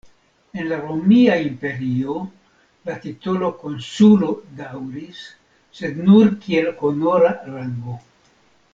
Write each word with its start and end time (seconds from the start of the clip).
En 0.61 0.67
la 0.69 0.77
Romia 0.85 1.35
Imperio 1.49 2.15
la 2.89 2.95
titolo 3.05 3.51
"konsulo" 3.65 4.31
daŭris, 4.63 5.23
sed 5.83 6.03
nur 6.09 6.37
kiel 6.47 6.75
honora 6.85 7.35
rango. 7.55 8.01